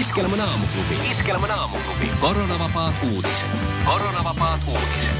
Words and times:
Iskelmän 0.00 0.40
aamuklubi. 0.40 1.10
Iskelmän 1.10 1.50
aamuklubi. 1.50 2.10
Koronavapaat 2.20 2.94
uutiset. 3.14 3.48
Koronavapaat 3.84 4.60
uutiset. 4.66 5.16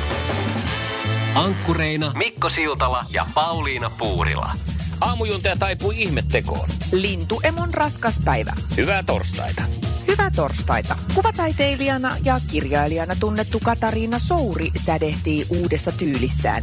Ankkureina 1.35 2.13
Mikko 2.19 2.51
Siltala 2.51 3.05
ja 3.11 3.27
Pauliina 3.35 3.91
Puurila. 3.99 4.53
Aamujuntaja 5.01 5.57
taipui 5.57 6.03
ihmettekoon. 6.03 6.69
Lintuemon 6.93 7.75
raskas 7.75 8.21
päivä. 8.25 8.53
Hyvää 8.77 9.03
torstaita. 9.03 9.63
Hyvää 10.09 10.31
torstaita. 10.37 10.97
Kuvataiteilijana 11.15 12.17
ja 12.25 12.39
kirjailijana 12.51 13.17
tunnettu 13.21 13.61
Katariina 13.65 14.19
Souri 14.19 14.71
sädehtii 14.77 15.47
uudessa 15.49 15.93
tyylissään. 15.93 16.63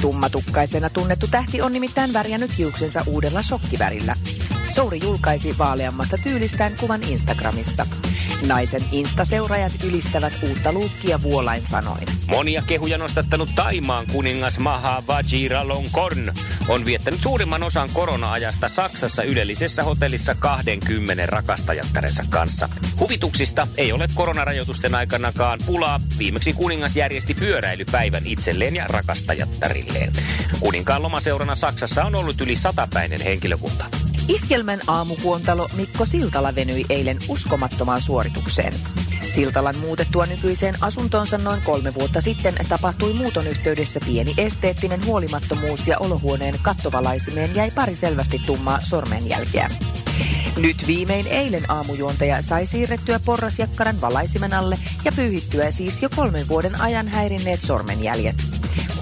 Tummatukkaisena 0.00 0.90
tunnettu 0.90 1.26
tähti 1.30 1.62
on 1.62 1.72
nimittäin 1.72 2.12
värjännyt 2.12 2.58
hiuksensa 2.58 3.04
uudella 3.06 3.42
shokkivärillä. 3.42 4.14
Souri 4.76 4.98
julkaisi 5.02 5.58
vaaleammasta 5.58 6.18
tyylistään 6.18 6.72
kuvan 6.80 7.02
Instagramissa. 7.02 7.86
Naisen 8.46 8.80
Insta-seuraajat 8.92 9.72
ylistävät 9.84 10.38
uutta 10.42 10.72
luukkia 10.72 11.22
vuolain 11.22 11.66
sanoin. 11.66 12.08
Monia 12.26 12.62
kehuja 12.66 12.98
nostattanut 12.98 13.48
Taimaan 13.54 14.06
kuningas 14.12 14.58
Maha 14.58 15.02
Vajiralongkorn 15.06 16.32
on 16.68 16.84
viettänyt 16.84 17.20
suurimman 17.22 17.62
osan 17.62 17.88
korona-ajasta 17.92 18.68
Saksassa 18.68 19.22
ylellisessä 19.22 19.84
hotellissa 19.84 20.34
20 20.34 21.26
rakastajattarensa 21.26 22.24
kanssa. 22.30 22.68
Huvituksista 23.00 23.66
ei 23.76 23.92
ole 23.92 24.08
koronarajoitusten 24.14 24.94
aikanakaan 24.94 25.58
pulaa. 25.66 26.00
Viimeksi 26.18 26.52
kuningas 26.52 26.96
järjesti 26.96 27.34
pyöräilypäivän 27.34 28.26
itselleen 28.26 28.76
ja 28.76 28.86
rakastajattarilleen. 28.88 30.12
Kuninkaan 30.60 31.02
lomaseurana 31.02 31.54
Saksassa 31.54 32.04
on 32.04 32.14
ollut 32.14 32.40
yli 32.40 32.56
satapäinen 32.56 33.20
henkilökunta. 33.20 33.84
Iskelmän 34.28 34.80
aamukuontalo 34.86 35.68
Mikko 35.76 36.06
Siltala 36.06 36.54
venyi 36.54 36.84
eilen 36.90 37.18
uskomattomaan 37.28 38.02
suoritukseen. 38.02 38.72
Siltalan 39.20 39.76
muutettua 39.76 40.26
nykyiseen 40.26 40.74
asuntonsa 40.80 41.38
noin 41.38 41.60
kolme 41.64 41.94
vuotta 41.94 42.20
sitten 42.20 42.54
tapahtui 42.68 43.12
muuton 43.12 43.46
yhteydessä 43.46 44.00
pieni 44.06 44.34
esteettinen 44.38 45.06
huolimattomuus 45.06 45.88
ja 45.88 45.98
olohuoneen 45.98 46.54
kattovalaisimeen 46.62 47.54
jäi 47.54 47.70
pari 47.70 47.96
selvästi 47.96 48.38
tummaa 48.46 48.80
sormenjälkeä. 48.80 49.70
Nyt 50.56 50.86
viimein 50.86 51.26
eilen 51.26 51.70
aamujuontaja 51.70 52.42
sai 52.42 52.66
siirrettyä 52.66 53.20
porrasjakkaran 53.24 54.00
valaisimen 54.00 54.52
alle 54.52 54.78
ja 55.04 55.12
pyyhittyä 55.12 55.70
siis 55.70 56.02
jo 56.02 56.08
kolmen 56.16 56.48
vuoden 56.48 56.80
ajan 56.80 57.08
häirinneet 57.08 57.62
sormenjäljet. 57.62 58.36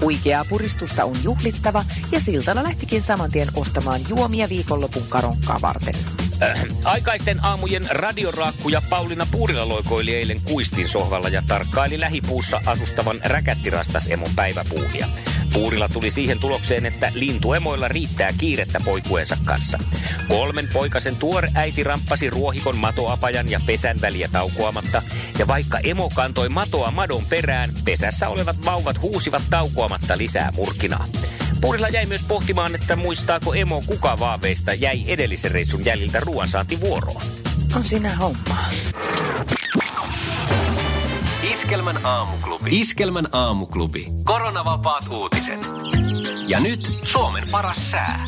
Huikeaa 0.05 0.45
puristusta 0.49 1.05
on 1.05 1.15
juhlittava 1.23 1.83
ja 2.11 2.19
Siltala 2.19 2.63
lähtikin 2.63 3.03
saman 3.03 3.31
tien 3.31 3.47
ostamaan 3.55 4.01
juomia 4.09 4.49
viikonlopun 4.49 5.03
karonkkaa 5.09 5.61
varten. 5.61 6.14
Äh, 6.43 6.65
aikaisten 6.83 7.45
aamujen 7.45 7.85
radioraakkuja 7.89 8.81
Pauliina 8.89 9.27
Puurila 9.31 9.69
loikoili 9.69 10.15
eilen 10.15 10.41
kuistin 10.41 10.87
sohvalla 10.87 11.29
ja 11.29 11.41
tarkkaili 11.47 11.99
lähipuussa 11.99 12.61
asustavan 12.65 13.19
räkättirastas 13.23 14.07
emon 14.11 14.29
päiväpuuhia. 14.35 15.07
Puurila 15.53 15.89
tuli 15.89 16.11
siihen 16.11 16.39
tulokseen, 16.39 16.85
että 16.85 17.11
lintuemoilla 17.13 17.87
riittää 17.87 18.33
kiirettä 18.37 18.81
poikuensa 18.85 19.37
kanssa. 19.45 19.79
Kolmen 20.27 20.67
poikasen 20.73 21.15
tuore 21.15 21.51
äiti 21.53 21.83
ramppasi 21.83 22.29
ruohikon 22.29 22.77
matoapajan 22.77 23.51
ja 23.51 23.59
pesän 23.65 24.01
väliä 24.01 24.29
taukoamatta. 24.31 25.01
Ja 25.39 25.47
vaikka 25.47 25.79
emo 25.79 26.09
kantoi 26.15 26.49
matoa 26.49 26.91
madon 26.91 27.25
perään, 27.29 27.69
pesässä 27.85 28.29
olevat 28.29 28.65
vauvat 28.65 29.01
huusivat 29.01 29.43
taukoamatta 29.49 30.17
lisää 30.17 30.51
murkinaa. 30.55 31.05
Puurila 31.61 31.89
jäi 31.89 32.05
myös 32.05 32.23
pohtimaan, 32.27 32.75
että 32.75 32.95
muistaako 32.95 33.53
emo 33.53 33.83
kuka 33.87 34.19
vaaveista 34.19 34.73
jäi 34.73 35.03
edellisen 35.07 35.51
reissun 35.51 35.85
jäljiltä 35.85 36.19
ruoansaantivuoroon. 36.19 37.21
On 37.75 37.85
sinä 37.85 38.15
hommaa. 38.15 38.69
Iskelmän 41.53 42.05
aamuklubi. 42.05 42.81
Iskelmän 42.81 43.27
aamuklubi. 43.31 44.07
Koronavapaat 44.23 45.07
uutiset. 45.11 45.59
Ja 46.47 46.59
nyt 46.59 46.79
Suomen 47.03 47.43
paras 47.51 47.91
sää. 47.91 48.25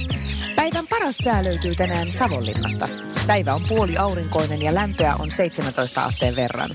Päivän 0.56 0.88
paras 0.88 1.18
sää 1.18 1.44
löytyy 1.44 1.76
tänään 1.76 2.12
Savonlinnasta. 2.12 2.88
Päivä 3.28 3.54
on 3.54 3.64
puoli 3.68 3.98
aurinkoinen 3.98 4.62
ja 4.62 4.76
lämpöä 4.76 5.16
on 5.16 5.32
17 5.32 6.04
asteen 6.04 6.36
verran. 6.36 6.70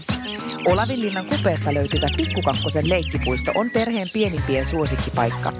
Olavinlinnan 0.66 1.26
kupeesta 1.26 1.74
löytyvä 1.74 2.08
Pikkukakkosen 2.16 2.88
leikkipuisto 2.88 3.52
on 3.54 3.70
perheen 3.70 4.08
pienimpien 4.12 4.66
suosikkipaikka. 4.66 5.52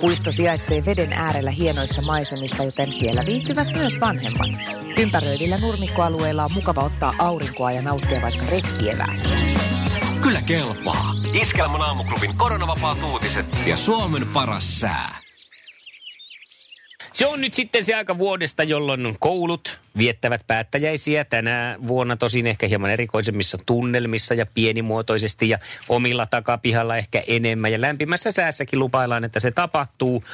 Puisto 0.00 0.32
sijaitsee 0.32 0.82
veden 0.86 1.12
äärellä 1.12 1.50
hienoissa 1.50 2.02
maisemissa, 2.02 2.64
joten 2.64 2.92
siellä 2.92 3.26
viihtyvät 3.26 3.68
myös 3.76 4.00
vanhemmat. 4.00 4.50
Ympäröivillä 4.98 5.58
nurmikkoalueilla 5.58 6.44
on 6.44 6.52
mukava 6.54 6.80
ottaa 6.80 7.14
aurinkoa 7.18 7.72
ja 7.72 7.82
nauttia 7.82 8.22
vaikka 8.22 8.44
retkieväät. 8.50 9.20
Kyllä 10.22 10.42
kelpaa. 10.42 11.14
Iskelmän 11.42 11.82
aamuklubin 11.82 12.36
koronavapaat 12.36 13.02
uutiset 13.02 13.46
ja 13.66 13.76
Suomen 13.76 14.26
paras 14.32 14.80
sää. 14.80 15.17
Se 17.18 17.26
on 17.26 17.40
nyt 17.40 17.54
sitten 17.54 17.84
se 17.84 17.94
aika 17.94 18.18
vuodesta, 18.18 18.62
jolloin 18.62 19.16
koulut 19.20 19.80
viettävät 19.98 20.40
päättäjäisiä 20.46 21.24
tänä 21.24 21.76
vuonna 21.86 22.16
tosin 22.16 22.46
ehkä 22.46 22.68
hieman 22.68 22.90
erikoisemmissa 22.90 23.58
tunnelmissa 23.66 24.34
ja 24.34 24.46
pienimuotoisesti 24.46 25.48
ja 25.48 25.58
omilla 25.88 26.26
takapihalla 26.26 26.96
ehkä 26.96 27.22
enemmän. 27.26 27.72
Ja 27.72 27.80
lämpimässä 27.80 28.32
säässäkin 28.32 28.78
lupaillaan, 28.78 29.24
että 29.24 29.40
se 29.40 29.50
tapahtuu. 29.50 30.24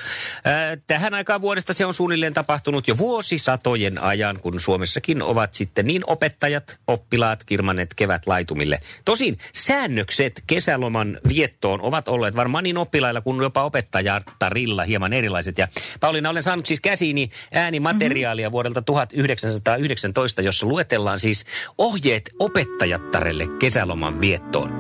Ää, 0.45 0.77
tähän 0.87 1.15
aikaan 1.15 1.41
vuodesta 1.41 1.75
se 1.75 1.87
on 1.87 1.95
suunnilleen 1.95 2.35
tapahtunut 2.35 2.89
jo 2.89 2.99
vuosisatojen 2.99 3.99
ajan, 3.99 4.41
kun 4.41 4.61
Suomessakin 4.61 5.23
ovat 5.23 5.55
sitten 5.55 5.87
niin 5.87 6.03
opettajat, 6.07 6.79
oppilaat 6.87 7.45
kirmanneet 7.45 7.95
kevät 7.95 8.27
laitumille. 8.27 8.81
Tosin 9.05 9.39
säännökset 9.53 10.45
kesäloman 10.47 11.19
viettoon 11.29 11.81
ovat 11.81 12.09
olleet 12.09 12.37
varmaan 12.37 12.65
niin 12.65 12.79
oppilailla 12.79 13.21
kuin 13.21 13.43
jopa 13.43 13.63
opettajattarilla 13.63 14.85
hieman 14.85 15.13
erilaiset. 15.13 15.59
Ja 15.59 15.69
Pauliina, 16.01 16.31
olen 16.31 16.43
saanut 16.43 16.67
siis 16.67 16.74
käsiini 16.81 17.29
äänimateriaalia 17.53 18.47
mm-hmm. 18.47 18.53
vuodelta 18.53 18.83
1919, 18.83 20.43
jossa 20.43 20.67
luetellaan 20.67 21.19
siis 21.21 21.45
ohjeet 21.79 22.31
opettajattarelle 22.39 23.47
kesäloman 23.59 24.21
viettoon. 24.21 24.71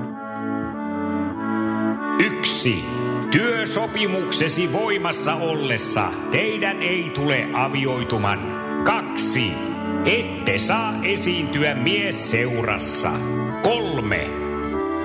Yksi. 2.19 2.85
Työsopimuksesi 3.31 4.73
voimassa 4.73 5.35
ollessa 5.35 6.09
teidän 6.31 6.83
ei 6.83 7.11
tule 7.15 7.47
avioituman. 7.53 8.41
Kaksi. 8.85 9.53
Ette 10.05 10.59
saa 10.59 10.95
esiintyä 11.03 11.75
mies 11.75 12.31
seurassa. 12.31 13.11
Kolme. 13.63 14.44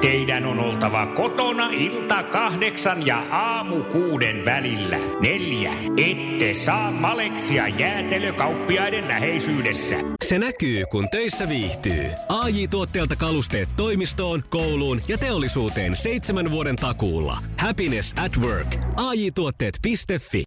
Teidän 0.01 0.45
on 0.45 0.59
oltava 0.59 1.05
kotona 1.05 1.69
ilta 1.69 2.23
kahdeksan 2.23 3.05
ja 3.05 3.17
aamu 3.31 3.83
kuuden 3.83 4.45
välillä. 4.45 4.97
Neljä. 4.97 5.73
Ette 5.97 6.53
saa 6.53 6.91
maleksia 6.91 7.67
jäätelökauppiaiden 7.67 9.07
läheisyydessä. 9.07 9.95
Se 10.25 10.39
näkyy, 10.39 10.85
kun 10.91 11.09
töissä 11.11 11.49
viihtyy. 11.49 12.05
ai 12.29 12.67
tuotteelta 12.67 13.15
kalusteet 13.15 13.69
toimistoon, 13.77 14.43
kouluun 14.49 15.01
ja 15.07 15.17
teollisuuteen 15.17 15.95
seitsemän 15.95 16.51
vuoden 16.51 16.75
takuulla. 16.75 17.37
Happiness 17.59 18.13
at 18.25 18.37
work. 18.37 18.77
ai 18.97 19.31
tuotteetfi 19.35 20.43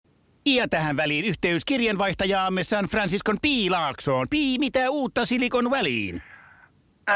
Ja 0.47 0.69
tähän 0.69 0.97
väliin 0.97 1.25
yhteys 1.25 1.65
kirjanvaihtajaamme 1.65 2.65
San 2.65 2.85
Franciscon 2.85 3.37
Piilaaksoon. 3.43 4.27
Pii, 4.31 4.59
mitä 4.59 4.91
uutta 4.91 5.25
Silikon 5.25 5.71
väliin? 5.71 6.23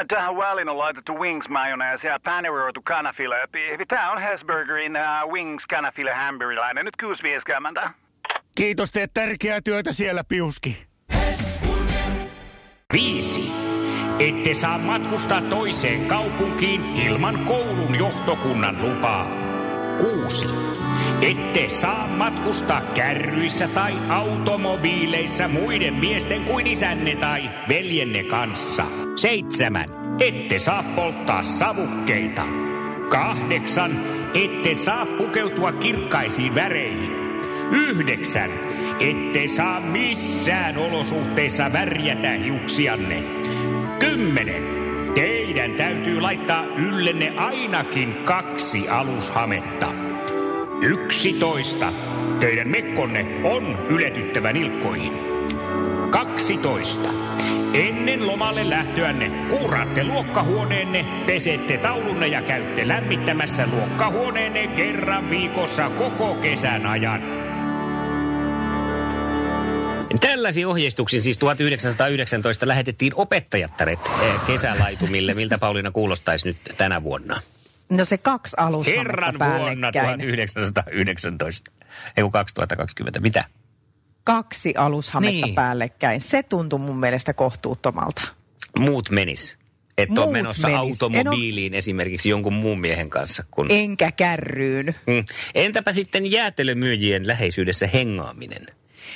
Tähän 0.09 0.37
väliin 0.37 0.69
on 0.69 0.79
laitettu 0.79 1.15
wings 1.19 1.49
mayonnaise 1.49 2.09
ja 2.09 2.21
paneroitu 2.25 2.83
kanafila. 2.83 3.35
Tämä 3.88 4.12
on 4.12 4.23
Hesburgerin 4.23 4.93
uh, 4.97 5.33
wings 5.33 5.67
kanafila 5.67 6.15
hamburilainen. 6.15 6.85
Nyt 6.85 6.94
6.50. 7.83 7.91
Kiitos, 8.55 8.91
teet 8.91 9.11
tärkeää 9.15 9.61
työtä 9.61 9.93
siellä, 9.93 10.25
Piuski. 10.25 10.87
Viisi. 12.93 13.53
Ette 14.19 14.55
saa 14.55 14.79
matkustaa 14.79 15.41
toiseen 15.41 16.06
kaupunkiin 16.06 16.97
ilman 16.97 17.44
koulun 17.44 17.99
johtokunnan 17.99 18.83
lupaa. 18.83 19.46
Kuusi. 20.01 20.47
Ette 21.21 21.69
saa 21.69 22.09
matkustaa 22.17 22.81
kärryissä 22.95 23.69
tai 23.69 23.93
automobiileissa 24.09 25.49
muiden 25.49 25.95
miesten 25.95 26.45
kuin 26.45 26.67
isänne 26.67 27.17
tai 27.17 27.51
veljenne 27.69 28.23
kanssa. 28.23 28.85
Seitsemän. 29.17 29.89
ette 30.21 30.59
saa 30.59 30.85
polttaa 30.97 31.43
savukkeita. 31.43 32.43
Kahdeksan, 33.09 33.91
ette 34.35 34.75
saa 34.75 35.07
pukeutua 35.19 35.73
kirkkaisiin 35.73 36.55
väreihin. 36.55 37.11
Yhdeksän, 37.71 38.51
ette 39.01 39.49
saa 39.49 39.81
missään 39.81 40.79
olosuhteissa 40.79 41.73
värjätä 41.73 42.31
hiuksianne. 42.31 43.23
Kymmenen, 43.99 44.75
teidän 45.21 45.75
täytyy 45.75 46.21
laittaa 46.21 46.65
yllenne 46.65 47.33
ainakin 47.37 48.15
kaksi 48.25 48.89
alushametta. 48.89 49.87
Yksitoista, 50.83 51.93
teidän 52.41 52.69
mekkonne 52.69 53.41
on 53.45 53.87
yletyttävä 53.89 54.53
nilkkoihin. 54.53 55.13
12. 56.11 57.09
Ennen 57.75 58.27
lomalle 58.27 58.71
lähtöänne 58.71 59.31
kuuraatte 59.51 60.05
luokkahuoneenne, 60.05 61.07
pesette 61.27 61.77
taulunne 61.79 62.27
ja 62.27 62.43
käytte 62.43 62.89
lämmittämässä 62.89 63.67
luokkahuoneenne 63.67 64.67
kerran 64.67 65.31
viikossa 65.31 65.91
koko 65.91 66.35
kesän 66.35 66.87
ajan. 66.87 67.46
Tällaisiin 70.21 70.67
ohjeistuksiin 70.67 71.23
siis 71.23 71.39
1919 71.39 72.69
lähetettiin 72.69 73.13
opettajattaret 73.17 73.99
eh, 74.23 74.41
kesälaitumille. 74.47 75.35
Miltä 75.35 75.59
Pauliina 75.59 75.91
kuulostaisi 75.91 76.47
nyt 76.49 76.57
tänä 76.77 77.03
vuonna? 77.03 77.41
No 77.91 78.05
se 78.05 78.19
kaksi 78.19 78.57
alushametta 78.59 79.03
Kerran 79.03 79.35
vuonna 79.39 79.91
päällekkäin. 79.93 80.21
1919. 80.21 81.73
Ei 82.17 82.23
kun 82.23 82.33
2020. 82.33 83.21
Mitä? 83.21 83.45
Kaksi 84.25 84.75
alushametta 84.77 85.47
Niin. 85.47 85.55
päällekkäin. 85.55 86.21
Se 86.21 86.43
tuntui 86.43 86.79
mun 86.79 86.97
mielestä 87.01 87.33
kohtuuttomalta. 87.33 88.23
Muut 88.79 89.11
menis. 89.11 89.57
Että 89.99 90.21
on 90.21 90.33
menossa 90.33 90.69
menis. 90.69 91.03
automobiiliin 91.03 91.75
esimerkiksi 91.75 92.29
jonkun 92.29 92.53
muun 92.53 92.81
miehen 92.81 93.11
kanssa. 93.11 93.45
Kun... 93.51 93.67
Enkä 93.71 94.12
kärryyn. 94.12 94.87
Mm. 95.07 95.25
Entäpä 95.55 95.93
sitten 95.93 96.31
jäätelömyyjien 96.31 97.27
läheisyydessä 97.27 97.87
hengaaminen? 97.87 98.67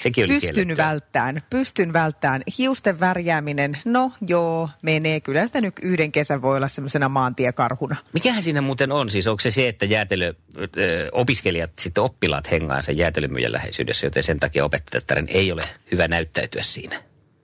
Sekin 0.00 0.24
oli 0.24 0.32
Pystyn 0.32 0.54
kiellettyä. 0.54 0.86
välttämään, 0.86 1.42
pystyn 1.50 1.92
välttämään. 1.92 2.42
Hiusten 2.58 3.00
värjääminen, 3.00 3.78
no 3.84 4.12
joo, 4.26 4.68
menee. 4.82 5.20
Kyllä 5.20 5.46
sitä 5.46 5.60
nyt 5.60 5.74
yhden 5.82 6.12
kesän 6.12 6.42
voi 6.42 6.56
olla 6.56 6.68
semmoisena 6.68 7.08
maantiekarhuna. 7.08 7.96
Mikähän 8.12 8.42
siinä 8.42 8.60
muuten 8.60 8.92
on? 8.92 9.10
Siis 9.10 9.26
onko 9.26 9.40
se 9.40 9.50
se, 9.50 9.68
että 9.68 9.84
jäätelö, 9.86 10.34
ö, 10.76 11.08
opiskelijat, 11.12 11.72
sitten 11.78 12.04
oppilaat 12.04 12.50
hengaa 12.50 12.82
sen 12.82 12.96
jäätelömyyjän 12.98 13.52
läheisyydessä, 13.52 14.06
joten 14.06 14.22
sen 14.22 14.40
takia 14.40 14.64
opettajattaren 14.64 15.26
ei 15.28 15.52
ole 15.52 15.62
hyvä 15.92 16.08
näyttäytyä 16.08 16.62
siinä? 16.62 17.02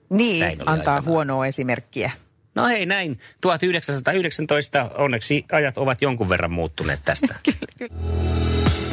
Niin, 0.09 0.43
antaa 0.45 0.71
aikanaan. 0.73 1.05
huonoa 1.05 1.47
esimerkkiä. 1.47 2.11
No 2.55 2.67
hei 2.67 2.85
näin, 2.85 3.19
1919 3.41 4.91
onneksi 4.97 5.45
ajat 5.51 5.77
ovat 5.77 6.01
jonkun 6.01 6.29
verran 6.29 6.51
muuttuneet 6.51 6.99
tästä. 7.05 7.35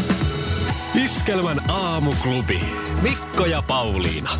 Iskelmän 0.94 1.70
aamuklubi. 1.70 2.60
Mikko 3.02 3.46
ja 3.46 3.62
Pauliina. 3.62 4.30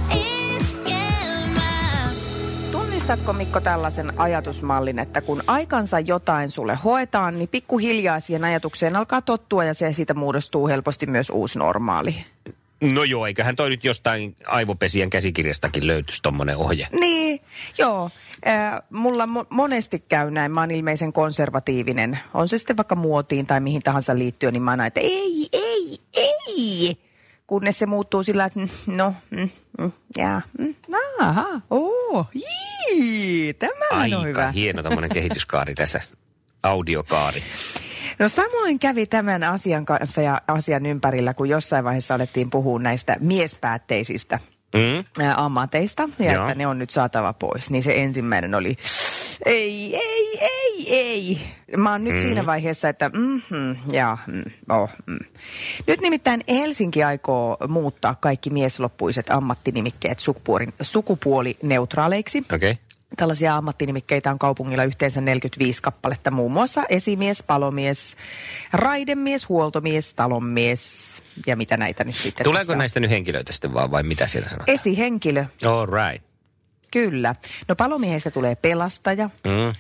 Tunnistatko 2.73 3.33
Mikko 3.33 3.61
tällaisen 3.61 4.21
ajatusmallin, 4.21 4.99
että 4.99 5.21
kun 5.21 5.43
aikansa 5.47 6.01
jotain 6.01 6.49
sulle 6.49 6.79
hoetaan, 6.85 7.39
niin 7.39 7.49
pikkuhiljaa 7.49 8.21
siihen 8.21 8.45
ajatukseen 8.45 8.97
alkaa 8.97 9.23
tottua 9.23 9.65
ja 9.65 9.75
se 9.75 9.93
siitä 9.93 10.15
muodostuu 10.15 10.69
helposti 10.69 11.07
myös 11.07 11.31
uusi 11.31 11.59
normaali. 11.59 12.25
No 12.93 13.05
joo, 13.05 13.27
eiköhän 13.27 13.57
toi 13.57 13.71
nyt 13.71 13.85
jostain 13.85 14.37
aivopesien 14.47 15.11
käsikirjastakin 15.11 15.87
löytyisi 15.87 16.23
tommonen 16.23 16.57
ohje. 16.57 16.89
Niin, 17.01 17.41
joo. 17.79 18.11
Äh, 18.47 18.83
mulla 18.91 19.27
mo- 19.27 19.47
monesti 19.51 20.03
käy 20.09 20.31
näin. 20.31 20.53
Mä 20.53 20.61
oon 20.61 20.71
ilmeisen 20.71 21.13
konservatiivinen. 21.13 22.19
On 22.35 22.49
se 22.49 22.59
sitten 22.59 22.77
vaikka 22.77 22.95
muotiin 22.95 23.47
tai 23.47 23.61
mihin 23.61 23.83
tahansa 23.83 24.19
liittyen, 24.19 24.53
niin 24.53 24.63
mä 24.63 24.71
aina, 24.71 24.87
että 24.87 25.01
ei, 25.01 25.49
ei, 25.53 25.64
ei. 26.81 26.97
Kunnes 27.47 27.79
se 27.79 27.87
muuttuu 27.87 28.23
sillä, 28.23 28.45
että 28.45 28.61
mm, 28.61 28.69
no, 28.97 29.15
mm, 29.31 29.49
mm, 29.79 29.93
jaa, 30.17 30.43
mm, 30.59 30.75
aha, 31.21 31.47
oo, 31.71 32.27
jii, 32.35 33.55
tämä 33.55 33.89
on 33.93 33.99
Aika 34.01 34.21
hyvä. 34.23 34.51
hieno 34.51 34.83
tämmöinen 34.83 35.11
kehityskaari 35.11 35.75
tässä, 35.75 36.01
audiokaari. 36.63 37.43
No 38.19 38.29
samoin 38.29 38.79
kävi 38.79 39.07
tämän 39.07 39.43
asian 39.45 39.85
kanssa 39.85 40.21
ja 40.21 40.43
asian 40.49 40.87
ympärillä, 40.87 41.35
kun 41.35 41.49
jossain 41.49 41.85
vaiheessa 41.85 42.15
alettiin 42.15 42.51
puhua 42.51 42.79
näistä 42.79 43.17
miespäätteisistä 43.21 44.39
Mm? 44.75 45.25
ammateista 45.37 46.09
ja 46.19 46.33
Joo. 46.33 46.45
että 46.45 46.55
ne 46.59 46.67
on 46.67 46.79
nyt 46.79 46.91
saatava 46.91 47.33
pois. 47.33 47.71
Niin 47.71 47.83
se 47.83 47.95
ensimmäinen 48.03 48.55
oli, 48.55 48.77
ei, 49.45 49.97
ei, 49.97 50.39
ei, 50.41 50.95
ei. 50.95 51.41
Mä 51.77 51.93
oon 51.93 52.05
nyt 52.05 52.15
mm. 52.15 52.19
siinä 52.19 52.47
vaiheessa, 52.47 52.89
että 52.89 53.11
mm-hmm, 53.15 53.77
ja, 53.93 54.19
mm, 54.27 54.43
oh, 54.69 54.91
mm. 55.07 55.19
Nyt 55.87 56.01
nimittäin 56.01 56.45
Helsinki 56.49 57.05
aikoo 57.05 57.57
muuttaa 57.69 58.15
kaikki 58.15 58.51
miesloppuiset 58.51 59.31
ammattinimikkeet 59.31 60.21
sukupuolin, 60.21 60.75
sukupuolineutraaleiksi. 60.81 62.39
Okei. 62.39 62.71
Okay. 62.71 62.85
Tällaisia 63.17 63.57
ammattinimikkeitä 63.57 64.31
on 64.31 64.39
kaupungilla 64.39 64.85
yhteensä 64.85 65.21
45 65.21 65.83
kappaletta, 65.83 66.31
muun 66.31 66.53
muassa 66.53 66.85
esimies, 66.89 67.43
palomies, 67.43 68.17
raidemies, 68.73 69.49
huoltomies, 69.49 70.15
talonmies 70.15 71.23
ja 71.47 71.57
mitä 71.57 71.77
näitä 71.77 72.05
nyt 72.05 72.15
sitten 72.15 72.45
Tuleeko 72.45 72.61
tässä 72.61 72.73
on. 72.73 72.79
näistä 72.79 73.01
nyt 73.01 73.11
henkilöitä 73.11 73.53
sitten 73.53 73.75
vaan 73.75 73.91
vai 73.91 74.03
mitä 74.03 74.27
siellä 74.27 74.49
sanotaan? 74.49 74.75
Esihenkilö, 74.75 75.45
All 75.65 75.87
right. 75.87 76.34
Kyllä. 76.95 77.35
No 77.69 77.77
palomiehestä 77.77 78.31
tulee 78.31 78.55
pelastaja. 78.55 79.31
Mm. 79.45 79.71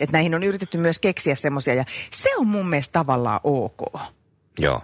Että 0.00 0.12
näihin 0.12 0.34
on 0.34 0.42
yritetty 0.42 0.78
myös 0.78 0.98
keksiä 0.98 1.34
semmoisia 1.34 1.74
ja 1.74 1.84
se 2.10 2.36
on 2.36 2.46
mun 2.46 2.68
mielestä 2.68 2.92
tavallaan 2.92 3.40
ok. 3.44 3.78
Joo. 4.58 4.82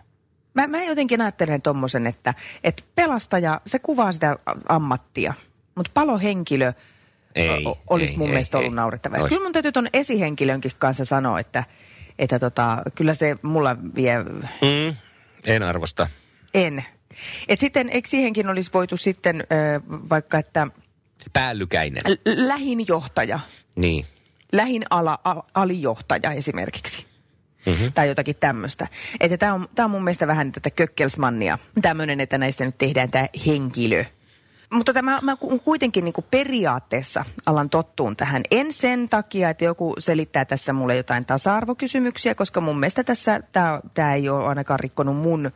Mä, 0.55 0.67
mä 0.67 0.83
jotenkin 0.83 1.21
ajattelen 1.21 1.63
tommosen, 1.63 2.07
että, 2.07 2.35
että 2.65 2.83
pelastaja, 2.95 3.61
se 3.67 3.79
kuvaa 3.79 4.13
sitä 4.13 4.37
ammattia. 4.69 5.35
Mutta 5.75 5.91
palohenkilö 5.95 6.73
Ei, 7.35 7.67
o- 7.67 7.79
olisi 7.91 8.13
ei, 8.15 8.19
mun 8.19 8.27
ei, 8.29 8.33
mielestä 8.33 8.59
ollut 8.59 8.73
ei. 8.73 8.77
naurettava. 8.77 9.29
Kyllä 9.29 9.43
mun 9.43 9.53
täytyy 9.53 9.73
ton 9.73 9.89
esihenkilönkin 9.93 10.71
kanssa 10.79 11.05
sanoa, 11.05 11.41
että, 11.41 11.65
että 12.19 12.39
tota, 12.39 12.83
kyllä 12.95 13.15
se 13.15 13.37
mulla 13.43 13.77
vie 13.95 14.19
Mm. 14.25 14.97
En 15.45 15.63
arvosta. 15.63 16.07
en. 16.55 16.85
Et 17.49 17.61
sitten, 17.61 17.89
eikö 17.89 18.09
siihenkin 18.09 18.49
olisi 18.49 18.71
voitu 18.75 18.97
sitten 18.97 19.45
vaikka, 20.11 20.39
että 20.39 20.67
Päällykäinen. 21.33 22.03
l- 22.09 22.49
lähin 22.49 22.85
johtaja, 22.89 23.41
Niin. 23.77 24.07
lähin 24.53 24.83
ala, 24.91 25.19
a, 25.25 25.35
alijohtaja 25.55 26.31
esimerkiksi. 26.33 27.07
Mm-hmm. 27.67 27.93
Tai 27.93 28.09
jotakin 28.09 28.37
tämmöistä. 28.41 28.89
Että 29.21 29.37
tämä 29.37 29.55
on, 29.55 29.69
tää 29.75 29.85
on 29.85 29.91
mun 29.91 30.05
mielestä 30.05 30.27
vähän 30.27 30.53
tätä 30.53 30.71
kökkelsmannia. 30.71 31.59
Tämmöinen, 31.83 32.21
että 32.21 32.39
näistä 32.39 32.65
nyt 32.65 32.79
tehdään 32.79 33.11
tämä 33.11 33.27
henkilö. 33.47 34.05
Mutta 34.73 34.93
tämä, 34.93 35.19
mä 35.23 35.37
ku- 35.37 35.59
kuitenkin 35.59 36.05
niin 36.05 36.13
kuin 36.13 36.27
periaatteessa 36.31 37.25
alan 37.47 37.71
tottuun 37.71 38.17
tähän. 38.17 38.43
En 38.51 38.73
sen 38.73 39.09
takia, 39.09 39.51
että 39.51 39.65
joku 39.65 39.95
selittää 39.99 40.45
tässä 40.45 40.73
mulle 40.73 40.97
jotain 40.97 41.25
tasa-arvokysymyksiä, 41.27 42.35
koska 42.35 42.61
mun 42.61 42.81
mielestä 42.81 43.05
tässä 43.05 43.41
tämä 43.95 44.15
ei 44.15 44.29
ole 44.29 44.47
ainakaan 44.47 44.81
rikkonut 44.81 45.17
mun 45.17 45.51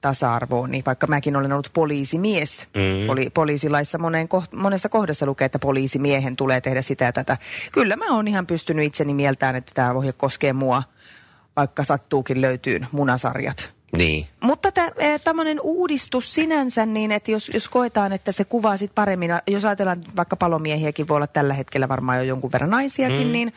tasa-arvoa, 0.00 0.68
niin 0.68 0.84
vaikka 0.86 1.06
mäkin 1.06 1.36
olen 1.36 1.52
ollut 1.52 1.70
poliisimies. 1.72 2.66
Mm. 2.74 3.06
Poli, 3.06 3.30
poliisilaissa 3.30 3.98
moneen 3.98 4.28
koht, 4.28 4.52
monessa 4.52 4.88
kohdassa 4.88 5.26
lukee, 5.26 5.44
että 5.44 5.58
poliisimiehen 5.58 6.36
tulee 6.36 6.60
tehdä 6.60 6.82
sitä 6.82 7.04
ja 7.04 7.12
tätä. 7.12 7.36
Kyllä 7.72 7.96
mä 7.96 8.14
oon 8.14 8.28
ihan 8.28 8.46
pystynyt 8.46 8.86
itseni 8.86 9.14
mieltään, 9.14 9.56
että 9.56 9.72
tämä 9.74 9.92
ohje 9.92 10.12
koskee 10.12 10.52
mua, 10.52 10.82
vaikka 11.56 11.84
sattuukin 11.84 12.40
löytyy 12.40 12.80
munasarjat. 12.92 13.76
Niin. 13.96 14.26
Mutta 14.42 14.68
tämmöinen 15.24 15.60
uudistus 15.60 16.34
sinänsä, 16.34 16.86
niin 16.86 17.12
että 17.12 17.30
jos, 17.30 17.50
jos 17.54 17.68
koetaan, 17.68 18.12
että 18.12 18.32
se 18.32 18.44
kuvaa 18.44 18.76
sit 18.76 18.94
paremmin, 18.94 19.30
jos 19.46 19.64
ajatellaan 19.64 19.98
että 19.98 20.10
vaikka 20.16 20.36
palomiehiäkin 20.36 21.08
voi 21.08 21.16
olla 21.16 21.26
tällä 21.26 21.54
hetkellä 21.54 21.88
varmaan 21.88 22.18
jo 22.18 22.24
jonkun 22.24 22.52
verran 22.52 22.70
naisiakin, 22.70 23.26
mm. 23.26 23.32
niin, 23.32 23.52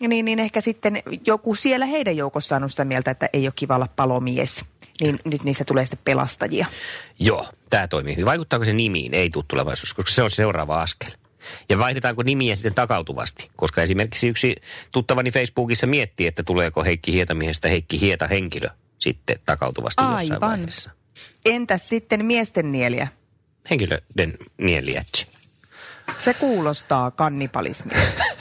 niin, 0.00 0.24
niin 0.24 0.38
ehkä 0.38 0.60
sitten 0.60 1.02
joku 1.26 1.54
siellä 1.54 1.86
heidän 1.86 2.16
joukossaan 2.16 2.62
on 2.62 2.70
sitä 2.70 2.84
mieltä, 2.84 3.10
että 3.10 3.28
ei 3.32 3.46
ole 3.46 3.52
kiva 3.56 3.76
olla 3.76 3.88
palomies. 3.96 4.64
Niin 5.00 5.18
nyt 5.24 5.44
niistä 5.44 5.64
tulee 5.64 5.84
sitten 5.84 6.04
pelastajia. 6.04 6.66
Joo, 7.18 7.48
tämä 7.70 7.88
toimii 7.88 8.12
hyvin. 8.14 8.26
Vaikuttaako 8.26 8.64
se 8.64 8.72
nimiin? 8.72 9.14
Ei 9.14 9.30
tule 9.30 9.44
tulevaisuudessa, 9.48 9.96
koska 9.96 10.12
se 10.12 10.22
on 10.22 10.30
se 10.30 10.34
seuraava 10.34 10.82
askel. 10.82 11.10
Ja 11.68 11.78
vaihdetaanko 11.78 12.22
nimiä 12.22 12.54
sitten 12.54 12.74
takautuvasti? 12.74 13.50
Koska 13.56 13.82
esimerkiksi 13.82 14.28
yksi 14.28 14.56
tuttavani 14.92 15.30
Facebookissa 15.30 15.86
miettii, 15.86 16.26
että 16.26 16.42
tuleeko 16.42 16.84
Heikki 16.84 17.12
Hietamiehestä 17.12 17.68
Heikki 17.68 18.00
Hieta 18.00 18.26
henkilö 18.26 18.68
sitten 18.98 19.36
takautuvasti 19.46 20.02
jossain 20.02 20.32
Aivan. 20.32 20.40
vaiheessa. 20.50 20.90
Entäs 21.44 21.88
sitten 21.88 22.24
miesten 22.24 22.72
nieliä? 22.72 23.08
Henkilöiden 23.70 24.38
nieliätsi. 24.58 25.26
Se 26.18 26.34
kuulostaa 26.34 27.10
kannibalismia. 27.10 27.98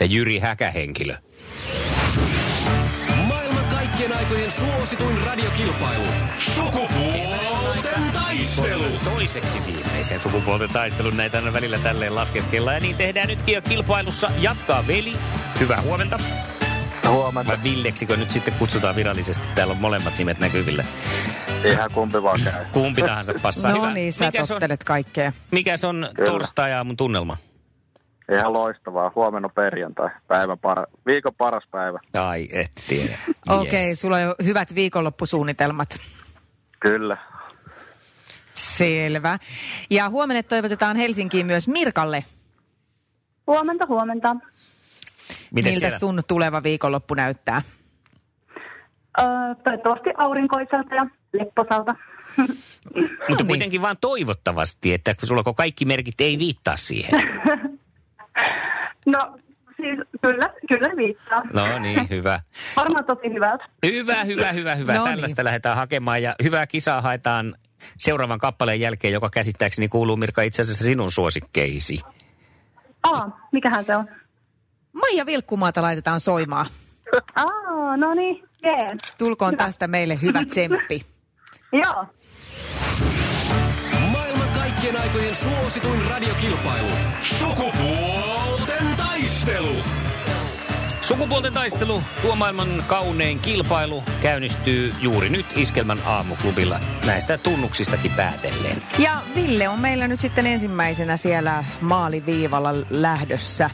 Ja 0.00 0.06
Jyri 0.06 0.38
Häkähenkilö. 0.38 1.14
Maailman 3.26 3.64
kaikkien 3.64 4.16
aikojen 4.16 4.50
suosituin 4.50 5.18
radiokilpailu. 5.26 6.04
Sukupuolten 6.36 8.12
taistelu. 8.12 8.84
Toiseksi 9.04 9.58
viimeisen 9.66 10.20
sukupuolten 10.20 10.68
taistelun 10.68 11.16
näitä 11.16 11.38
aina 11.38 11.52
välillä 11.52 11.78
tälleen 11.78 12.14
laskeskellaan. 12.14 12.74
Ja 12.76 12.80
niin 12.80 12.96
tehdään 12.96 13.28
nytkin 13.28 13.54
jo 13.54 13.62
kilpailussa. 13.62 14.30
Jatkaa 14.40 14.86
veli. 14.86 15.16
Hyvää 15.60 15.80
huomenta. 15.82 16.18
Huomenta. 17.08 17.52
Vai 17.52 17.62
Villeksikö 17.64 18.16
nyt 18.16 18.30
sitten 18.30 18.54
kutsutaan 18.54 18.96
virallisesti? 18.96 19.44
Täällä 19.54 19.72
on 19.72 19.80
molemmat 19.80 20.18
nimet 20.18 20.38
näkyvillä. 20.38 20.84
Ihan 21.64 21.90
kumpi 21.94 22.22
vaan 22.22 22.40
käy. 22.44 22.64
Kumpi 22.72 23.02
tahansa 23.02 23.34
passaa. 23.42 23.70
No 23.72 23.82
Hyvä. 23.82 23.92
niin, 23.94 24.12
sä 24.12 24.24
Mikäs 24.26 24.50
on, 24.50 24.60
kaikkea. 24.84 25.32
mikäs 25.50 25.84
on 25.84 26.08
torstai-aamun 26.24 26.96
tunnelma? 26.96 27.36
Ihan 28.38 28.52
loistavaa. 28.52 29.12
Huomenna 29.14 29.48
perjantai. 29.48 30.08
Päivän 30.28 30.58
para, 30.58 30.86
viikon 31.06 31.34
paras 31.38 31.64
päivä. 31.70 31.98
Ai, 32.18 32.48
et 32.52 32.70
tiedä. 32.88 33.18
Okei, 33.60 33.88
Yes. 33.88 34.00
sulla 34.00 34.16
on 34.16 34.22
jo 34.22 34.34
hyvät 34.44 34.74
viikonloppusuunnitelmat. 34.74 35.98
Kyllä. 36.80 37.16
Selvä. 38.54 39.38
Ja 39.90 40.08
huomenna 40.10 40.42
toivotetaan 40.42 40.96
Helsinkiin 40.96 41.46
myös 41.46 41.68
Mirkalle. 41.68 42.24
Huomenta, 43.46 43.86
huomenta. 43.86 44.34
Miten 44.34 45.72
Miltä 45.72 45.78
siellä? 45.78 45.98
sun 45.98 46.22
tuleva 46.28 46.62
viikonloppu 46.62 47.14
näyttää? 47.14 47.62
Öö, 49.20 49.26
toivottavasti 49.64 50.10
aurinkoiselta 50.16 50.94
ja 50.94 51.06
lepposalta. 51.32 51.94
Mutta 52.36 53.18
niin. 53.28 53.46
kuitenkin 53.46 53.82
vaan 53.82 53.96
toivottavasti, 54.00 54.92
että 54.94 55.14
sulla 55.24 55.42
kun 55.42 55.54
kaikki 55.54 55.84
merkit 55.84 56.20
ei 56.20 56.38
viittaa 56.38 56.76
siihen. 56.76 57.10
no, 59.10 59.38
siis 59.76 59.98
kyllä, 60.22 60.48
kyllä 60.68 60.88
ne 60.88 60.96
viittaa. 60.96 61.42
No 61.52 61.78
niin, 61.78 62.10
hyvä. 62.10 62.40
Varmaan 62.76 63.04
tosi 63.04 63.34
hyvältä. 63.34 63.64
Hyvä, 63.86 64.24
hyvä, 64.24 64.52
hyvä, 64.52 64.74
hyvä. 64.74 64.94
No 64.94 65.04
Tällaista 65.04 65.42
niin. 65.42 65.44
lähdetään 65.44 65.76
hakemaan 65.76 66.22
ja 66.22 66.34
hyvää 66.42 66.66
kisaa 66.66 67.00
haetaan 67.00 67.54
seuraavan 67.98 68.38
kappaleen 68.38 68.80
jälkeen, 68.80 69.12
joka 69.12 69.30
käsittääkseni 69.30 69.88
kuuluu 69.88 70.16
Mirka 70.16 70.42
itse 70.42 70.62
asiassa 70.62 70.84
sinun 70.84 71.12
suosikkeisi. 71.12 72.00
Aa, 73.02 73.48
mikähän 73.52 73.84
se 73.84 73.96
on? 73.96 74.08
Maija 74.92 75.26
Vilkkumaata 75.26 75.82
laitetaan 75.82 76.20
soimaan. 76.20 76.66
Aa, 77.36 77.96
no 77.96 78.14
niin, 78.14 78.48
jee. 78.62 78.96
Tulkoon 79.18 79.56
tästä 79.56 79.88
meille 79.88 80.18
hyvä 80.22 80.44
tsemppi. 80.44 81.02
Joo. 81.84 82.06
Maailman 84.12 84.48
kaikkien 84.54 85.00
aikojen 85.00 85.34
suosituin 85.34 86.00
radiokilpailu. 86.10 86.88
Sukupuolten 87.20 88.49
taistelu. 89.46 89.76
Sukupuolten 91.00 91.52
taistelu, 91.52 92.02
tuo 92.22 92.36
maailman 92.36 92.84
kaunein 92.86 93.38
kilpailu, 93.38 94.02
käynnistyy 94.22 94.94
juuri 95.00 95.28
nyt 95.28 95.46
Iskelmän 95.56 96.02
aamuklubilla 96.06 96.80
näistä 97.06 97.38
tunnuksistakin 97.38 98.10
päätellen. 98.10 98.82
Ja 98.98 99.22
Ville 99.34 99.68
on 99.68 99.80
meillä 99.80 100.08
nyt 100.08 100.20
sitten 100.20 100.46
ensimmäisenä 100.46 101.16
siellä 101.16 101.64
maaliviivalla 101.80 102.70
lähdössä. 102.90 103.70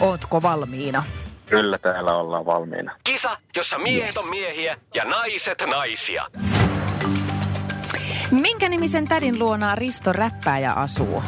Ootko 0.00 0.42
valmiina? 0.42 1.04
Kyllä 1.46 1.78
täällä 1.78 2.12
ollaan 2.12 2.46
valmiina. 2.46 2.96
Kisa, 3.04 3.38
jossa 3.56 3.78
miehet 3.78 4.04
Yes. 4.06 4.16
on 4.16 4.30
miehiä 4.30 4.76
ja 4.94 5.04
naiset 5.04 5.62
naisia. 5.66 6.24
Minkä 8.30 8.68
nimisen 8.68 9.08
tädin 9.08 9.38
luona 9.38 9.74
Risto 9.74 10.12
Räppääjä 10.12 10.72
asuu? 10.72 11.22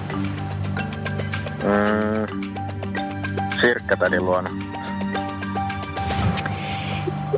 Mm, 1.62 2.49
Sirkkätädin 3.60 4.24
luona. 4.24 4.50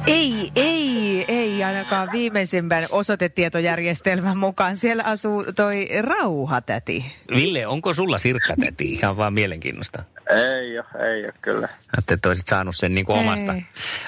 Ei, 0.06 0.52
ei, 0.56 1.24
ei 1.28 1.64
ainakaan 1.64 2.12
viimeisimmän 2.12 2.86
osoitetietojärjestelmän 2.90 4.36
mukaan. 4.36 4.76
Siellä 4.76 5.02
asuu 5.06 5.44
toi 5.56 5.88
rauhatäti. 6.00 7.04
Ville, 7.34 7.66
onko 7.66 7.94
sulla 7.94 8.18
sirkkatäti? 8.18 8.92
Ihan 8.92 9.16
vaan 9.16 9.32
mielenkiinnosta. 9.32 10.02
Ei 10.30 10.78
ole, 10.78 11.12
ei 11.14 11.24
ole 11.24 11.34
kyllä. 11.42 11.68
Ajattelin, 11.96 12.18
että 12.18 12.28
olisit 12.28 12.46
saanut 12.46 12.76
sen 12.76 12.94
niin 12.94 13.06
kuin 13.06 13.18
Ei. 13.18 13.24
omasta, 13.24 13.54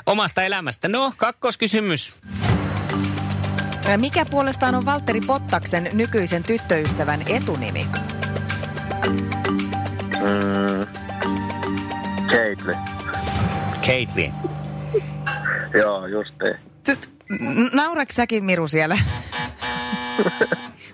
omasta 0.06 0.42
elämästä. 0.42 0.88
No, 0.88 1.12
kakkoskysymys. 1.16 2.12
Mikä 3.96 4.24
puolestaan 4.24 4.74
on 4.74 4.86
Valtteri 4.86 5.20
Pottaksen 5.20 5.90
nykyisen 5.92 6.44
tyttöystävän 6.44 7.20
etunimi? 7.28 7.86
Mm, 10.20 10.86
Caitlyn. 12.34 12.78
Caitlin. 13.86 14.32
Joo, 15.82 16.06
justiin. 16.06 16.54
Tyt, 16.84 17.10
n- 17.40 17.70
nauraks 17.76 18.14
säkin 18.14 18.44
Miru 18.44 18.66
siellä? 18.68 18.96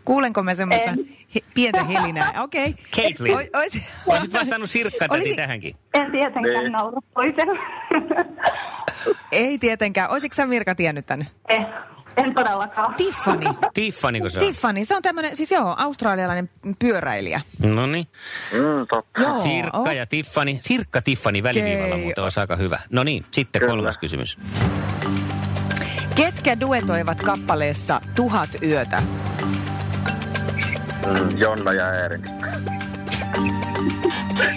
Kuulenko 0.05 0.43
mä 0.43 0.55
semmoista 0.55 0.91
hi- 1.35 1.45
pientä 1.55 1.85
helinää? 1.85 2.33
Okei. 2.39 2.75
Caitlyn. 2.97 3.35
Oi- 3.37 3.51
ois- 3.57 3.81
Olisit 4.07 4.33
vastannut 4.33 4.71
sirkkatäti 4.71 5.15
Olisi- 5.21 5.37
tähänkin. 5.37 5.75
En 5.95 6.11
tietenkään 6.13 6.45
Niin. 6.65 6.73
naura 6.73 6.99
toiselle. 7.15 7.59
Ei 9.33 9.59
tietenkään. 9.59 10.11
Olisitko 10.11 10.35
sä 10.35 10.47
Mirka 10.47 10.75
tiennyt 10.75 11.07
tänne? 11.07 11.27
eh, 11.49 11.59
en 12.17 12.35
todellakaan. 12.35 12.95
Tiffany. 12.95 13.47
Tiffany, 13.75 14.21
kun 14.21 14.31
se 14.31 14.39
on. 14.39 14.47
Tiffany, 14.47 14.85
se 14.85 14.97
on 14.97 15.03
tämmöinen, 15.03 15.37
siis 15.37 15.51
joo, 15.51 15.75
australialainen 15.79 16.51
pyöräilijä. 16.79 17.41
No 17.59 17.87
niin. 17.87 18.07
Mm, 18.53 18.87
totta. 18.91 19.23
Joo. 19.23 19.39
Sirkka 19.39 19.79
oh. 19.79 19.91
ja 19.91 20.07
Tiffany. 20.07 20.59
Sirkka 20.61 21.03
Tiffany 21.03 21.43
väliviivalla 21.43 21.95
Okei. 21.95 22.05
muuten 22.05 22.25
olisi 22.25 22.41
aika 22.41 22.57
hyvä. 22.57 22.81
No 22.91 23.03
niin, 23.03 23.25
sitten 23.31 23.61
Kyllä. 23.61 23.73
kolmas 23.73 23.99
kysymys. 23.99 24.39
Ketkä 26.15 26.61
duetoivat 26.61 27.21
kappaleessa 27.23 28.01
Tuhat 28.15 28.51
yötä? 28.63 29.03
Mm, 31.07 31.39
Jonna 31.39 31.73
ja 31.73 31.95
Eerin. 31.95 32.23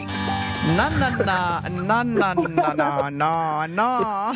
Na 0.63 0.89
na 0.89 1.09
na, 1.25 1.61
na 1.69 2.03
na 2.03 2.33
na 2.33 2.73
na 2.73 3.09
na 3.09 3.67
na. 3.67 3.99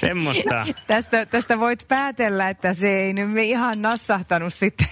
Semmoista. 0.00 0.64
Tästä, 0.86 1.26
tästä 1.26 1.60
voit 1.60 1.88
päätellä, 1.88 2.48
että 2.48 2.74
se 2.74 3.00
ei 3.00 3.12
nyt 3.12 3.38
ihan 3.38 3.82
nassahtanut 3.82 4.54
sitten. 4.54 4.86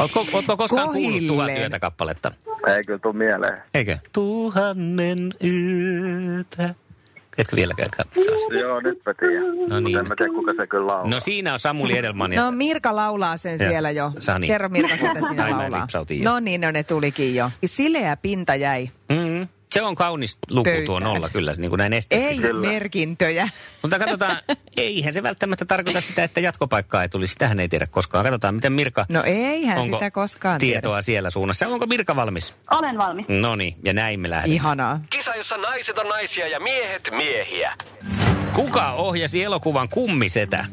Ootko 0.00 0.24
koskaan 0.56 0.68
kuullut 0.68 0.92
Kohilleen. 0.92 1.26
tuhat 1.26 1.50
yötä 1.58 1.78
kappaletta? 1.78 2.32
Ei 2.68 2.84
kyllä 2.84 2.98
tuu 2.98 3.12
mieleen. 3.12 3.58
Eikö? 3.74 3.98
Tuhannen 4.12 5.34
yötä. 5.44 6.74
Etkö 7.38 7.56
vieläkään 7.56 7.88
saa 7.96 8.58
Joo, 8.60 8.80
nyt 8.80 8.98
mä 9.06 9.14
tiedän. 9.14 9.68
No 9.68 9.80
niin. 9.80 9.98
En 9.98 10.08
mä 10.08 10.14
tiedä, 10.18 10.32
kuka 10.32 10.52
se 10.60 10.66
kyllä 10.66 10.86
laulaa. 10.86 11.10
No 11.10 11.20
siinä 11.20 11.52
on 11.52 11.58
Samuli 11.58 11.98
Edelman. 11.98 12.30
No 12.30 12.50
Mirka 12.50 12.96
laulaa 12.96 13.36
sen 13.36 13.52
Ja, 13.52 13.68
siellä 13.68 13.90
jo. 13.90 14.12
Sani. 14.18 14.46
Kerro 14.46 14.68
Mirka, 14.68 14.96
ketä 14.96 15.20
siinä 15.28 15.44
Ai, 15.44 15.50
laulaa. 15.50 15.86
No 16.22 16.40
niin, 16.40 16.60
no 16.60 16.70
ne 16.70 16.82
tulikin 16.82 17.34
jo. 17.34 17.50
Sileä 17.64 18.16
pinta 18.16 18.54
jäi. 18.54 18.90
Mm, 19.08 19.48
se 19.72 19.82
on 19.82 19.94
kaunis 19.94 20.38
luku 20.50 20.54
tuo 20.54 20.62
Pöytään. 20.64 21.02
nolla 21.02 21.28
kyllä, 21.28 21.54
niin 21.58 21.68
kuin 21.68 21.78
näin 21.78 21.92
Ei. 22.10 22.36
Kyllä. 22.36 22.68
merkintöjä. 22.68 23.48
Mutta 23.82 23.98
katsotaan, 23.98 24.36
eihän 24.76 25.12
se 25.12 25.22
välttämättä 25.22 25.64
tarkoita 25.64 26.00
sitä, 26.00 26.24
että 26.24 26.40
jatkopaikkaa 26.40 27.02
ei 27.02 27.08
tulisi. 27.08 27.32
Sitähän 27.32 27.60
ei 27.60 27.68
tiedä 27.68 27.86
koskaan. 27.86 28.24
Katsotaan, 28.24 28.54
miten 28.54 28.72
Mirka, 28.72 29.06
No 29.08 29.22
eihän 29.26 29.78
onko 29.78 29.96
sitä 29.96 30.10
koskaan 30.10 30.58
tietoa 30.60 31.02
siellä 31.02 31.30
suunnassa. 31.30 31.68
Onko 31.68 31.86
Mirka 31.86 32.16
valmis? 32.16 32.54
Olen 32.70 32.98
valmis. 32.98 33.26
No 33.28 33.56
niin, 33.56 33.76
ja 33.84 33.92
näin 33.92 34.20
me 34.20 34.30
lähdemme. 34.30 34.54
Ihanaa. 34.54 35.00
Kisa, 35.10 35.34
jossa 35.34 35.56
naiset 35.56 35.98
on 35.98 36.08
naisia 36.08 36.48
ja 36.48 36.60
miehet 36.60 37.08
miehiä. 37.10 37.74
Kuka 38.52 38.92
ohjasi 38.92 39.42
elokuvan 39.42 39.88
Kummisetä? 39.88 40.64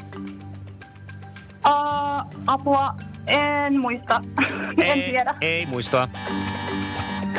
Uh, 1.68 2.26
apua, 2.48 2.94
en 3.28 3.80
muista. 3.80 4.22
en 4.84 5.02
tiedä. 5.04 5.36
Ei 5.42 5.66
muistoa. 5.66 6.10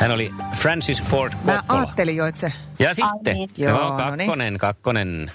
Hän 0.01 0.11
oli 0.11 0.33
Francis 0.55 1.03
Ford 1.03 1.33
Mä 1.43 1.55
Coppola. 1.55 1.79
ajattelin 1.79 2.15
jo, 2.15 2.25
että 2.25 2.41
se... 2.41 2.53
Ja 2.79 2.93
sitten, 2.93 3.35
niin. 3.35 3.49
Joo, 3.57 3.77
joo, 3.79 3.89
no 3.89 3.97
kakkonen, 3.97 4.57
kakkonen. 4.57 5.31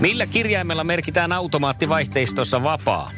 Millä 0.00 0.26
kirjaimella 0.26 0.84
merkitään 0.84 1.32
automaattivaihteistossa 1.32 2.62
vapaa? 2.62 3.10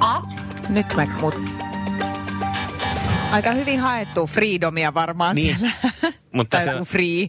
A. 0.00 0.20
Nyt 0.68 0.86
mä 0.96 1.06
mut... 1.20 1.34
Aika 3.32 3.50
hyvin 3.50 3.80
haettu 3.80 4.26
freedomia 4.26 4.94
varmaan 4.94 5.34
Niin, 5.36 5.56
siellä. 5.56 5.72
mutta 6.32 6.56
tai 6.56 6.64
se- 6.64 6.84
free. 6.84 7.26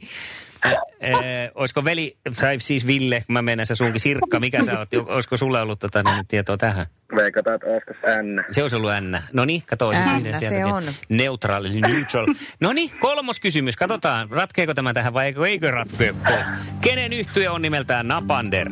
Ee, 1.06 1.52
olisiko 1.56 1.86
veli, 1.86 2.18
tai 2.42 2.60
siis 2.60 2.88
Ville, 2.88 3.24
kun 3.28 3.34
mä 3.34 3.42
menen 3.42 3.66
se 3.66 3.76
sunkin 3.76 4.00
Sirkka, 4.00 4.40
mikä 4.40 4.64
sä 4.64 4.80
oot, 4.80 4.90
olisiko 4.94 5.38
sulla 5.38 5.62
ollut 5.62 5.80
tota, 5.80 6.04
niin, 6.04 6.28
tietoa 6.28 6.58
tähän? 6.58 6.86
Veikataan, 7.16 7.56
että 7.56 7.68
olisiko 7.68 7.94
se 8.02 8.24
N. 8.24 8.44
Se 8.52 8.62
olisi 8.62 8.76
ollut 8.76 8.92
N. 9.02 9.18
No 9.34 9.46
niin, 9.46 9.64
kato, 9.66 9.92
N, 9.92 10.24
se 10.34 10.38
sieltä. 10.50 10.76
on. 10.76 10.84
Neutral, 11.10 11.64
neutral. 11.64 12.26
No 12.60 12.74
niin, 12.74 12.92
kolmos 13.00 13.40
kysymys. 13.40 13.76
Katsotaan, 13.76 14.30
ratkeeko 14.30 14.74
tämä 14.74 14.94
tähän 14.94 15.14
vai 15.14 15.26
eikö, 15.26 15.48
eikö 15.48 15.72
ratkeo? 15.72 16.14
Kenen 16.82 17.14
yhtye 17.14 17.50
on 17.50 17.62
nimeltään 17.62 18.08
Napander? 18.08 18.70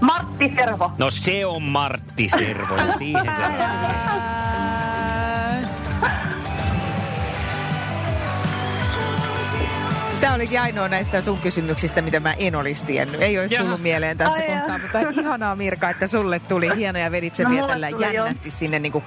Martti 0.00 0.52
Servo. 0.56 0.92
No 0.98 1.10
se 1.10 1.46
on 1.46 1.62
Martti 1.62 2.28
Servo 2.28 2.76
ja 2.76 2.92
siihen 2.92 3.24
se 3.24 3.42
Tämä 10.20 10.34
olikin 10.34 10.60
ainoa 10.60 10.88
näistä 10.88 11.20
sun 11.20 11.38
kysymyksistä, 11.38 12.02
mitä 12.02 12.20
mä 12.20 12.32
en 12.32 12.56
olisi 12.56 12.84
tiennyt. 12.84 13.22
Ei 13.22 13.38
olisi 13.38 13.56
tullut 13.56 13.82
mieleen 13.82 14.18
tässä 14.18 14.38
Ai 14.38 14.46
kohtaa, 14.46 14.68
jaa. 14.68 14.78
mutta 14.78 15.20
ihanaa 15.20 15.56
Mirka, 15.56 15.90
että 15.90 16.06
sulle 16.08 16.38
tuli. 16.38 16.70
Hienoa 16.76 17.02
ja 17.02 17.10
vedit 17.12 17.34
sen 17.34 17.46
No, 17.50 17.66
tällä 17.66 17.90
tuli 17.90 18.04
jo. 18.04 18.10
jännästi 18.12 18.50
sinne 18.50 18.78
niin 18.78 18.92
kuin 18.92 19.04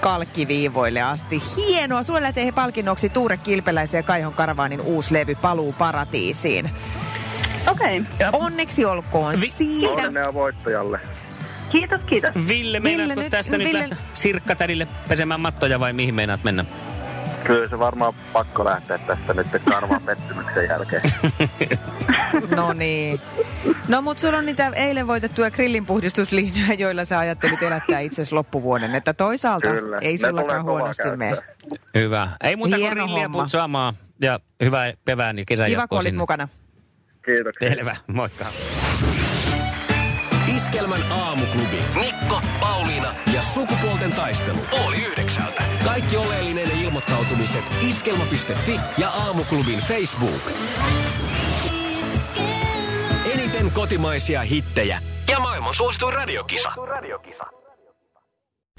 kalkkiviivoille 0.00 1.02
asti. 1.02 1.42
Hienoa! 1.56 2.02
Sulle 2.02 2.22
lähtee 2.22 2.52
palkinnoksi 2.52 3.08
Tuure 3.08 3.36
Kilpeläisen 3.36 3.98
ja 3.98 4.02
Kaihon 4.02 4.34
Karavaanin 4.34 4.80
uusi 4.80 5.14
levy 5.14 5.34
Paluu 5.34 5.72
paratiisiin. 5.72 6.70
Okei. 7.70 8.00
Okay. 8.00 8.28
Onneksi 8.32 8.84
olkoon 8.84 9.34
Vi- 9.40 9.50
siitä. 9.50 9.92
Onnea 9.92 10.34
voittajalle. 10.34 11.00
Kiitos, 11.72 12.00
kiitos. 12.06 12.30
Ville, 12.34 12.48
Ville, 12.48 12.80
meinaatko 12.80 13.20
nyt- 13.20 13.30
tässä 13.30 13.58
nyt 13.58 13.68
Ville- 13.68 13.78
lähteä 13.78 13.98
sirkkatädille 14.14 14.88
pesemään 15.08 15.40
mattoja 15.40 15.80
vai 15.80 15.92
mihin 15.92 16.14
meinaat 16.14 16.44
mennä? 16.44 16.64
Kyllä 17.44 17.68
se 17.68 17.78
varmaan 17.78 18.14
pakko 18.32 18.64
lähteä 18.64 18.98
tästä 18.98 19.34
nyt 19.34 19.46
karvan 19.70 20.02
pettymyksen 20.02 20.68
jälkeen. 20.68 21.02
No 22.56 22.72
niin. 22.72 23.20
No 23.88 24.02
mut 24.02 24.18
sulla 24.18 24.38
on 24.38 24.46
niitä 24.46 24.72
eilen 24.76 25.06
voitettuja 25.06 25.50
grillinpuhdistuslinjoja, 25.50 26.74
joilla 26.78 27.04
sä 27.04 27.18
ajattelit 27.18 27.62
elättää 27.62 28.00
itsesi 28.00 28.34
loppuvuoden. 28.34 28.94
Että 28.94 29.12
toisaalta 29.14 29.68
Kyllä. 29.70 29.98
ei 30.00 30.18
sullakaan 30.18 30.64
huonosti 30.64 31.16
mene. 31.16 31.36
Hyvä. 31.94 32.28
Ei 32.42 32.56
muuta 32.56 32.76
kuin 32.76 32.98
homma. 33.10 33.42
putsaamaan 33.42 33.94
ja 34.22 34.40
hyvää 34.62 34.92
kevään 35.04 35.38
ja 35.38 35.44
kesän 35.46 35.66
Kiva, 35.66 35.88
kun 35.88 35.98
olit 35.98 36.04
sinne. 36.06 36.18
mukana. 36.18 36.48
Kiitoksia. 37.24 37.68
Selvä, 37.68 37.96
moikka. 38.06 38.46
Iskelmän 40.56 41.12
aamuklubi. 41.12 41.82
Mikko, 42.00 42.40
Pauliina 42.60 43.14
ja 43.34 43.42
sukupuolten 43.42 44.12
taistelu. 44.12 44.58
Oli 44.84 44.96
yhdeksältä. 44.96 45.62
Kaikki 45.84 46.16
oleellinen 46.16 46.70
ilmoittautumiset 46.80 47.64
iskelma.fi 47.88 48.80
ja 48.98 49.08
aamuklubin 49.08 49.78
Facebook. 49.78 50.52
Eniten 53.34 53.70
kotimaisia 53.70 54.42
hittejä 54.42 55.00
ja 55.30 55.40
maailman 55.40 55.74
suosituin 55.74 56.14
radiokisa. 56.14 56.72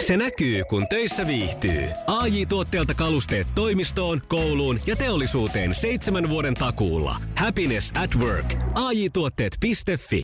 Se 0.03 0.17
näkyy, 0.17 0.63
kun 0.69 0.85
töissä 0.89 1.27
viihtyy. 1.27 1.89
ai 2.07 2.45
tuotteelta 2.45 2.93
kalusteet 2.93 3.47
toimistoon, 3.55 4.21
kouluun 4.27 4.79
ja 4.87 4.95
teollisuuteen 4.95 5.73
seitsemän 5.73 6.29
vuoden 6.29 6.53
takuulla. 6.53 7.15
Happiness 7.39 7.91
at 8.03 8.15
work. 8.15 8.53
AJ-tuotteet.fi 8.75 10.23